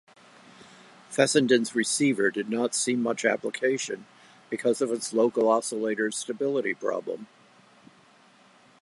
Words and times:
Fessenden's 1.11 1.75
receiver 1.75 2.31
did 2.31 2.49
not 2.49 2.73
see 2.73 2.95
much 2.95 3.23
application 3.23 4.07
because 4.49 4.81
of 4.81 4.89
its 4.91 5.13
local 5.13 5.47
oscillator's 5.47 6.17
stability 6.17 6.73
problem. 6.73 7.27